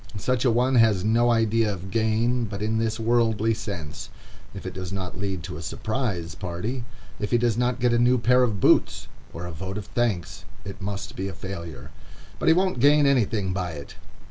Such 0.17 0.43
a 0.45 0.49
one 0.49 0.73
has 0.77 1.03
no 1.03 1.29
idea 1.31 1.71
of 1.71 1.91
gain 1.91 2.45
but 2.45 2.63
in 2.63 2.79
this 2.79 2.99
worldly 2.99 3.53
sense. 3.53 4.09
If 4.51 4.65
it 4.65 4.73
does 4.73 4.91
not 4.91 5.19
lead 5.19 5.43
to 5.43 5.57
a 5.57 5.61
"surprise" 5.61 6.33
party, 6.33 6.85
if 7.19 7.29
he 7.29 7.37
does 7.37 7.55
not 7.55 7.79
get 7.79 7.93
a 7.93 7.99
new 7.99 8.17
pair 8.17 8.41
of 8.41 8.59
boots, 8.59 9.07
or 9.31 9.45
a 9.45 9.51
vote 9.51 9.77
of 9.77 9.85
thanks, 9.85 10.43
it 10.65 10.81
must 10.81 11.15
be 11.15 11.27
a 11.27 11.33
failure. 11.35 11.91
"But 12.39 12.47
he 12.47 12.53
won't 12.53 12.79
gain 12.79 13.05
anything 13.05 13.53
by 13.53 13.73
it." 13.73 13.93